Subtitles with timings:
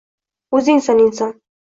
[0.59, 1.41] O’zingsan, inson!